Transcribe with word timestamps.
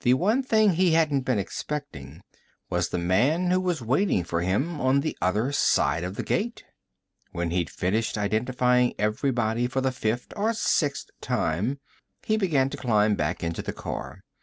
The 0.00 0.14
one 0.14 0.42
thing 0.42 0.70
he 0.70 0.92
hadn't 0.92 1.26
been 1.26 1.38
expecting 1.38 2.22
was 2.70 2.88
the 2.88 2.96
man 2.96 3.50
who 3.50 3.60
was 3.60 3.82
waiting 3.82 4.24
for 4.24 4.40
him 4.40 4.80
on 4.80 5.00
the 5.00 5.14
other 5.20 5.52
side 5.52 6.04
of 6.04 6.16
the 6.16 6.22
gate. 6.22 6.64
When 7.32 7.50
he'd 7.50 7.68
finished 7.68 8.16
identifying 8.16 8.94
everybody 8.98 9.66
for 9.66 9.82
the 9.82 9.92
fifth 9.92 10.32
or 10.34 10.54
sixth 10.54 11.10
time, 11.20 11.80
he 12.24 12.38
began 12.38 12.70
to 12.70 12.78
climb 12.78 13.14
back 13.14 13.44
into 13.44 13.60
the 13.60 13.74
car. 13.74 14.22